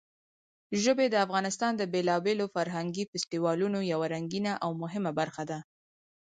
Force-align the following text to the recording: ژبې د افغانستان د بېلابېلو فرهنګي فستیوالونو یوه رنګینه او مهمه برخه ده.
ژبې 0.83 1.05
د 1.09 1.15
افغانستان 1.25 1.71
د 1.77 1.83
بېلابېلو 1.93 2.45
فرهنګي 2.55 3.03
فستیوالونو 3.11 3.79
یوه 3.93 4.07
رنګینه 4.15 4.51
او 4.63 4.71
مهمه 4.81 5.11
برخه 5.19 5.43
ده. 5.49 5.59